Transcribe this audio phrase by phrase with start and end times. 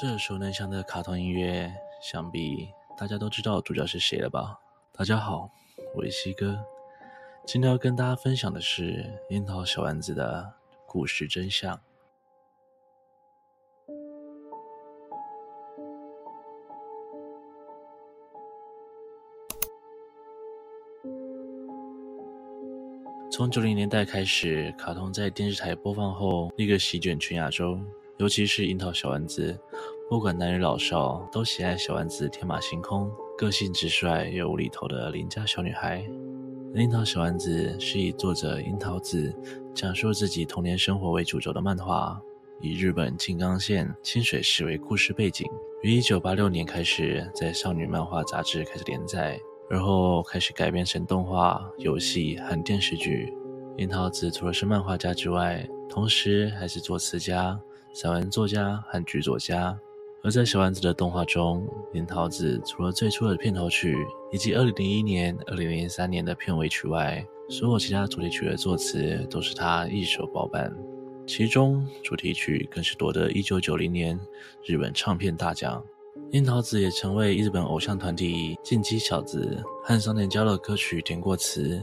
[0.00, 4.56] 这熟能详的卡通音乐，想必大家都知道主角是谁了吧？
[4.92, 5.50] 大家好，
[5.92, 6.56] 我是西哥，
[7.44, 10.52] 今天要跟大家分享的是樱桃小丸子的
[10.86, 11.80] 故事真相。
[23.32, 27.76] 从九零年代开始，卡通在电视台播放后，立刻席卷全亚洲。
[28.18, 29.56] 尤其是樱桃小丸子，
[30.10, 36.04] 不管男女老少，都喜爱小丸子天马行空、个性直率又无厘头的邻家小女孩。
[36.74, 39.32] 樱桃小丸子是以作者樱桃子
[39.72, 42.20] 讲述自己童年生活为主轴的漫画，
[42.60, 45.46] 以日本静冈县清水市为故事背景，
[45.82, 49.38] 于一九八六年开始在少女漫画杂志开始连载，
[49.70, 53.32] 而后开始改编成动画、游戏和电视剧。
[53.76, 57.56] 樱桃子除了是漫画家之外，同时还是作词家。
[57.92, 59.76] 散文作家和剧作家，
[60.22, 63.96] 而在小丸子的动画中，樱桃子除了最初的片头曲
[64.30, 70.72] 以及二零零一年、二零零三年的片尾曲外，所有其他主题曲的作词都是他一手包办。
[71.26, 74.18] 其中主题曲更是夺得一九九零年
[74.64, 75.84] 日本唱片大奖。
[76.30, 81.82] 樱桃子也曾为日本偶像团体进击小子和桑田佳的歌曲填过词。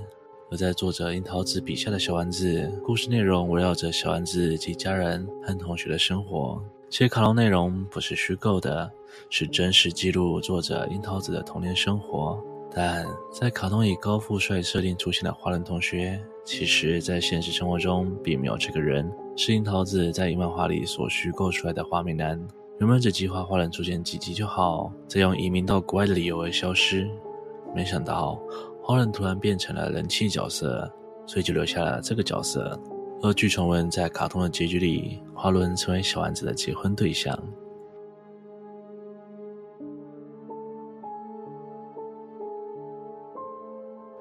[0.52, 8.92] 而在作者樱桃子笔下的小丸子，故事内容围绕着小丸子及家人和同学的生活，且卡通内容不是虚构的，
[9.32, 12.40] 是真实记录作者樱桃子的童年生活。
[12.72, 22.40] 但在卡通以高富帅设定出现的花轮同学，其实在现实生活中并没有这个人，是樱桃子在漫画里所虚构出来的花美男。
[22.80, 27.10] 原本只计划花轮出现几集就好，再用移民到国外的理由而消失，
[27.74, 28.40] 没想到。
[28.88, 30.88] 花轮突然变成了人气角色，
[31.26, 32.80] 所以就留下了这个角色。
[33.24, 37.36] 而据传闻，在卡通的结局里，花轮成为小丸子的结婚对象。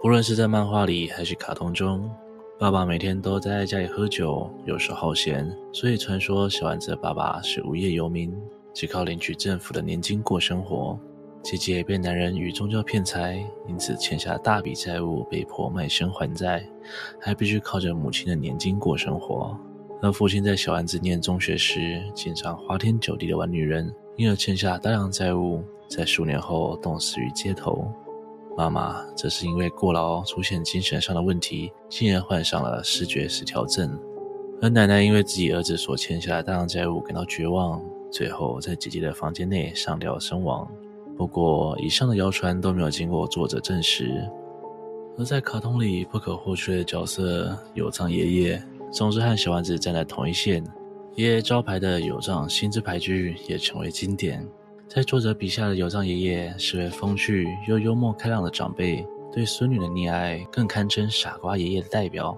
[0.00, 2.10] 不论是在漫画里还是卡通中，
[2.58, 8.34] 爸爸每天都在家里喝酒，游手好闲，所以传说小丸子的爸爸是无业游民，
[8.72, 10.98] 只靠领取政府的年金过生活。
[11.44, 16.66] 姐姐被男人与宗教骗财，因此欠下大笔债务，被迫卖身还债，
[17.20, 19.54] 还必须靠着母亲的年金过生活。
[20.00, 27.92] 而父亲在小丸子念中学时，经常花天酒地的玩女人，因而欠下大量债务，在数年后冻死于街头。
[28.56, 34.00] 妈妈则是因为过劳出现精神上的问题，竟然患上了视觉失调症。
[34.62, 40.66] 而奶奶因为自己儿子所欠下的大量债务感到绝望，最后在姐姐的房间内上吊身亡。
[41.16, 44.28] 不过，以上的谣传都没有经过作者证实。
[45.16, 50.64] 而在卡通里不可或缺的角色有藏爷爷，总是和小丸子站在同一线。
[51.14, 54.44] 爷爷招牌的有藏新之牌局也成为经典。
[54.88, 62.36] 在作者笔下的有藏爷爷是位风趣又幽默开朗的长辈，对孙女的溺爱更堪称傻瓜爷爷的代表。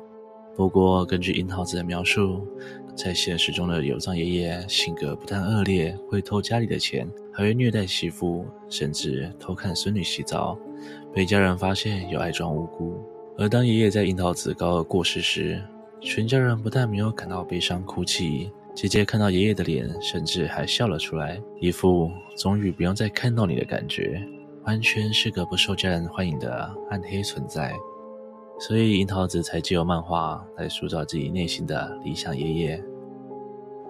[0.55, 2.47] 不过，根据樱桃子的描述，
[2.97, 10.59] 在现实中的有藏爷爷性格不但恶劣，会偷家里的钱，还会虐待媳妇，甚至偷看孙女洗澡，
[11.15, 12.99] 被家人发现又爱装无辜。
[13.37, 15.63] 而当爷爷在樱桃子高二过世时，
[16.01, 24.27] 全家人不但没有感到悲伤哭泣，姐姐看到爷爷的脸，甚至还笑了出来，一副终于不用再看到你的感觉，
[24.65, 27.75] 完全是个不受家人欢迎的暗黑存在。
[28.59, 32.83] 所以樱桃子才借由漫画来塑造自己内心的理想爷爷。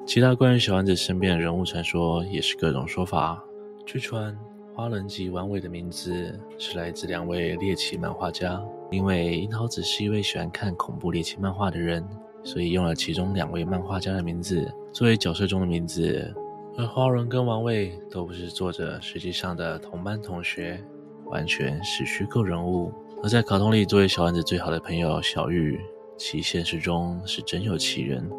[0.04, 3.42] 其他关于小丸子身边的人物传说也是各种说法。
[3.84, 4.36] 据传，
[4.74, 8.60] 花轮及丸尾的名字是来自两位猎奇漫画家。
[8.90, 12.04] 因为樱桃子是一位喜欢看恐怖猎奇漫画的人，
[12.44, 16.32] 所以用了其中两位漫画家的名字作为角色中的名字。
[16.78, 20.80] 而花轮跟丸尾都不是作者实际上的同班同学，
[21.24, 22.92] 完全是虚构人物。
[23.22, 25.80] 而在卡通里，作为小丸子最好的朋友小玉，
[26.16, 28.30] 其现实中是真有其人，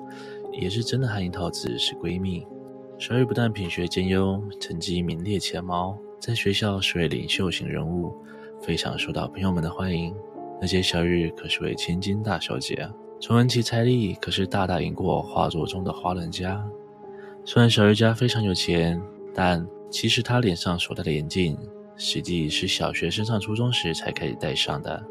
[0.54, 2.48] 也是真的和樱桃子是闺蜜。
[2.98, 8.14] 小玉不但品学兼优，成绩名列前茅，在学校是位领袖型人物，
[8.62, 10.16] 非常受到朋友们的欢迎。
[10.62, 12.90] 而且小玉可是位千金大小姐，
[13.20, 16.64] 传闻其财力可是大大赢过画作中的花轮家。
[17.44, 19.02] 虽然小玉家非常有钱，
[19.34, 21.58] 但其实她脸上所戴的眼镜。
[21.98, 25.04] 实际是小学升上初中时才开始戴上的，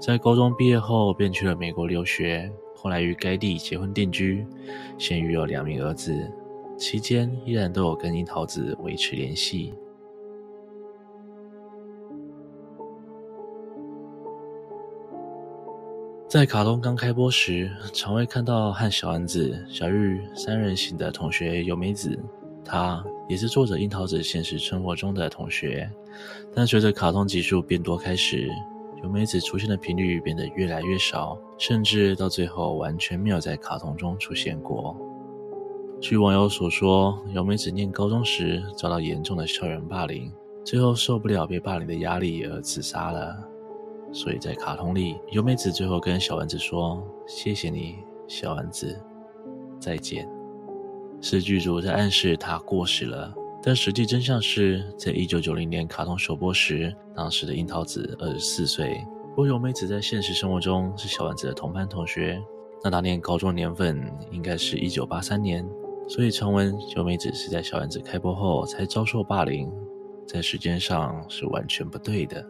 [0.00, 4.44] 在高中毕业后便去了美国留学，后来与该地结婚定居，
[4.98, 6.30] 现育有两名儿子，
[6.76, 9.72] 期间依然都有跟樱桃子维持联系。
[16.28, 22.18] 在卡通刚开播时，常会看到和小丸子、小玉三人行的同学由美子。
[22.64, 25.90] 他也是作者樱桃子现实生活中的同学，
[26.54, 28.48] 但随着卡通集数变多开始，
[29.02, 34.96] 由美子出现的频率变得越来越少，甚至到最后完全没有在卡通中出现过。
[36.00, 40.32] 据网友所说，由美子念高中时遭到严重的校园霸凌，
[40.64, 43.36] 最后受不了被霸凌的压力而自杀了。
[44.12, 49.00] 所以在卡通里，由美子最后跟小丸子说：“谢谢你，小丸子，
[49.80, 50.28] 再见。”
[51.24, 53.32] 是剧组在暗示他过世了，
[53.62, 59.06] 但实际真相是在一九九零年卡通首播时，当时的樱桃子二十四岁。
[59.36, 62.42] 若由美子在现实生活中是小丸子的同班同学，
[62.82, 65.64] 那他念高中年份应该是一九八三年。
[66.08, 69.72] 所以传闻由美子是在小丸子开播后才遭受霸凌，
[70.26, 72.44] 在时间上是完全不对的。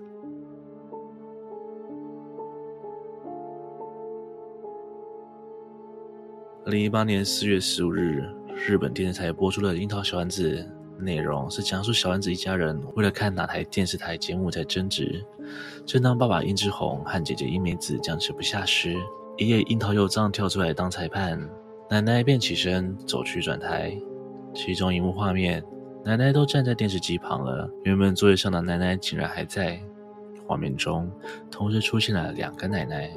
[6.64, 8.24] 二零一八年四月十五日。
[8.64, 10.64] 日本电视台播出了《樱桃小丸子》，
[11.02, 15.20] 内容是讲述小丸子一家人为了看哪台电视台节目在争执。
[15.84, 18.94] 正当爸爸樱之鸿和姐姐樱美子僵持不下时，
[19.38, 21.36] 爷爷樱桃佑藏跳出来当裁判，
[21.90, 23.92] 奶奶便起身走去转台。
[24.54, 25.60] 其中一幕画面，
[26.04, 29.80] 奶奶都站在电视机旁了，原本座位上的奶奶竟然还在。
[30.46, 31.10] 画面中
[31.50, 33.10] 同时出现了两个奶奶，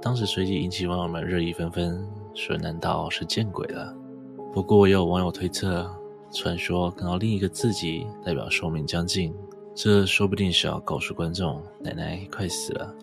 [0.00, 2.02] 当时随即引起网友们热议纷纷，
[2.34, 3.94] 说难道是见鬼了？
[4.52, 5.90] 不过，也有网友推测，
[6.30, 9.34] 传说看到另一个自己代表寿命将近，
[9.74, 12.94] 这说不定是要告诉观众奶奶快死了。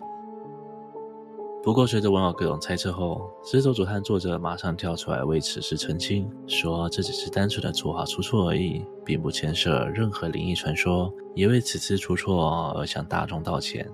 [1.60, 13.90] 不过，随着网友各种猜测后，制作组和作者马上跳出来为此事澄清，说这只是单纯的作画出错而已，并不牵涉任何灵异传说，也为此次出错而向大众道歉。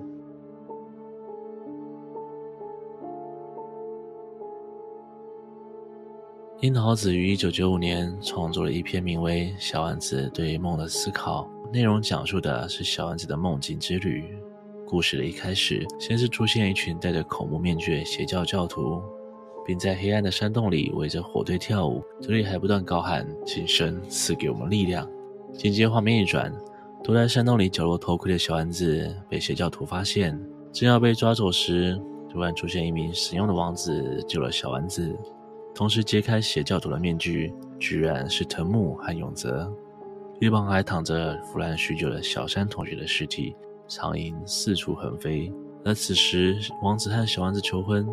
[6.63, 14.25] 樱桃子于一九九五年创作了一篇名为《小丸子对梦的思考》，内容讲述的是小丸子的梦境之旅。
[14.87, 19.03] 故事的一开始，先是出现一群戴着恐怖面具的邪教教徒，
[19.67, 25.07] 并在黑暗的山洞里围着火堆跳舞，嘴里还不断高喊“请神赐给我们力量”。
[25.53, 26.51] 紧接画面一转，
[27.05, 30.41] 躲在山洞里角落偷窥的小丸子被邪教徒发现，
[30.73, 32.01] 正要被抓走时，
[32.33, 35.15] 突然出现一名神勇的王子救了小丸子。
[35.77, 39.71] 同时揭开邪教徒的面具，居然是藤木和永泽。
[40.41, 43.55] 一旁还躺着腐烂许久的小山同学的尸体，
[43.87, 45.53] 苍蝇四处横飞。
[45.85, 48.09] 而此时，王子和小丸子求婚，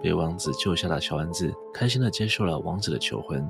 [0.00, 3.44] 被王子救下的小丸子开心地接受了王子的求婚。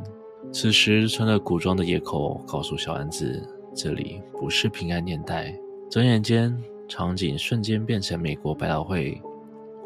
[0.51, 5.55] 此时，穿着古装的野口告诉小丸子，这里不是平安年代。
[5.91, 6.57] 转眼间，
[6.89, 9.21] 场景瞬间变成美国百老汇。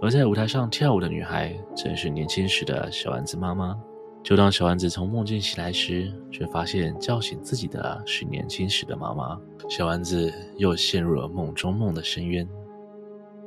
[0.03, 3.81] 而在舞台上跳舞的女孩，正是年轻时的小丸子妈妈。
[4.21, 9.41] 就当小丸子从梦境醒来时，却发现叫醒自己的是年轻时的妈妈。
[9.71, 12.45] 小丸子又陷入了梦中梦的深渊。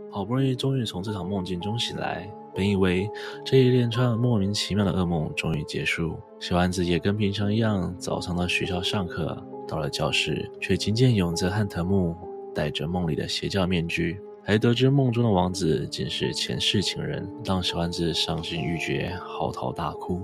[0.10, 3.10] 好不容易终于从这场梦境中醒来，本以为
[3.44, 9.38] 这一连串莫名其妙的噩梦终于结束，小丸子也跟平常一样，早上到学校上课。
[9.68, 12.16] 到了教室，却惊见永泽和藤木
[12.54, 14.22] 戴着梦里的邪教面具。
[14.48, 20.22] 还得知梦中的王子竟是前世情人，让小丸子伤心欲绝，嚎啕大哭，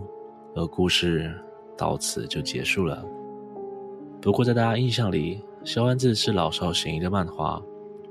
[0.54, 1.34] 而故事
[1.76, 3.04] 到此就结束了。
[4.22, 7.60] 不过在大家印象里，小丸子是老少咸宜的漫画，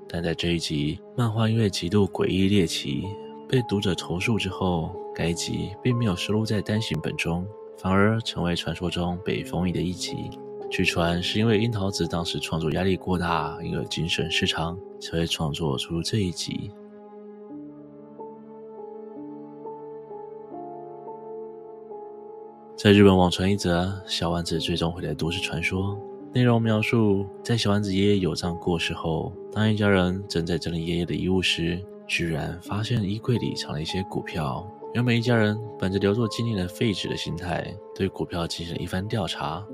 [0.08, 3.04] 但在这一集，漫画因为极度诡异猎奇，
[3.48, 7.46] 被读者投诉之后，该集并没有收录在单行本中，
[7.78, 10.28] 反而成为传说中被封印的一集。
[10.70, 16.70] 据传是因为樱桃子当时创作压力过大，因而精神失常，才会创作出这一集。
[22.76, 25.98] 在日本网传一则小丸子最终毁的都市传说，
[26.32, 34.64] 内容描述在小丸子爷爷有葬过世后，当一家人正在整理爷爷的遗物时，居然发现衣柜里藏了一些股票。
[34.94, 39.66] 原本一家人本着留作纪念的废纸的心态，对股票进行了一番调查。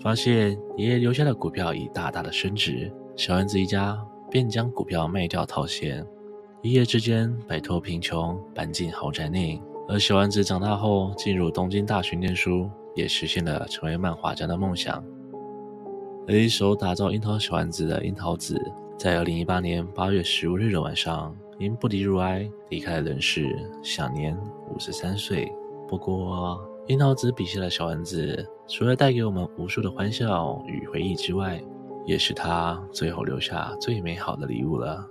[0.00, 3.98] 发现爷爷留下的股票已大大的升值，小丸子一家
[4.30, 6.06] 便将股票卖掉套现，
[6.62, 9.60] 一夜之间摆脱贫穷，搬进豪宅内。
[9.88, 15.02] 而小丸子长大后进入东京大学念书，也实现了成为漫画家的梦想。
[16.28, 18.60] 而一手打造樱桃小丸子的樱桃子，
[18.98, 23.48] 在二零一八年八月十五日的晚上，因不敌乳癌离开了人世，
[23.82, 24.36] 享年
[24.70, 25.50] 五十三岁。
[25.88, 31.58] 不过，樱桃子笔下的小丸子，除了带给我们无数的欢笑与回忆之外，
[32.04, 35.02] 也是他最后留下最美好的礼物了。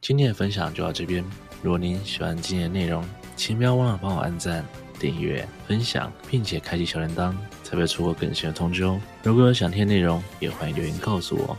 [0.00, 1.24] 今天的分享就到这边，
[1.62, 3.04] 如果您喜欢今天的内容，
[3.36, 4.64] 请不要忘了帮我按赞、
[4.98, 7.32] 订阅、分享，并且开启小铃铛，
[7.62, 9.00] 才不会错过更新的通知哦。
[9.22, 11.56] 如果有想听的内容，也欢迎留言告诉我。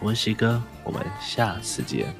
[0.00, 2.12] 我是西哥，我们下次见。